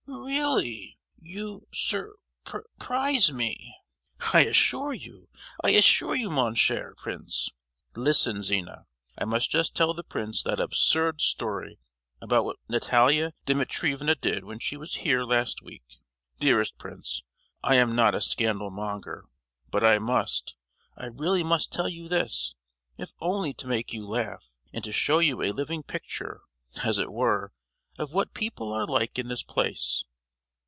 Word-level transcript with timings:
"Really! 0.13 0.97
You 1.21 1.63
sur—pr—prise 1.71 3.31
me!" 3.31 3.77
"I 4.33 4.41
assure 4.41 4.93
you—I 4.93 5.71
assure 5.71 6.15
you, 6.15 6.29
mon 6.29 6.55
cher 6.55 6.95
Prince! 6.97 7.49
Listen 7.95 8.41
Zina, 8.43 8.85
I 9.17 9.25
must 9.25 9.49
just 9.49 9.73
tell 9.75 9.93
the 9.93 10.03
prince 10.03 10.43
that 10.43 10.59
absurd 10.59 11.21
story 11.21 11.79
about 12.21 12.45
what 12.45 12.57
Natalia 12.67 13.33
Dimitrievna 13.45 14.15
did 14.15 14.43
when 14.43 14.59
she 14.59 14.75
was 14.77 14.95
here 14.95 15.23
last 15.23 15.61
week. 15.61 15.85
Dearest 16.39 16.77
prince, 16.77 17.21
I 17.63 17.75
am 17.75 17.95
not 17.95 18.15
a 18.15 18.21
scandal 18.21 18.69
monger, 18.69 19.25
but 19.69 19.83
I 19.83 19.97
must, 19.99 20.55
I 20.97 21.07
really 21.07 21.43
must 21.43 21.71
tell 21.71 21.89
you 21.89 22.07
this, 22.07 22.53
if 22.97 23.11
only 23.21 23.53
to 23.53 23.67
make 23.67 23.93
you 23.93 24.05
laugh, 24.05 24.55
and 24.73 24.83
to 24.83 24.91
show 24.93 25.19
you 25.19 25.41
a 25.41 25.51
living 25.51 25.83
picture, 25.83 26.41
as 26.83 26.99
it 26.99 27.11
were, 27.11 27.53
of 27.97 28.13
what 28.13 28.33
people 28.33 28.71
are 28.71 28.87
like 28.87 29.19
in 29.19 29.27
this 29.27 29.43
place! 29.43 30.03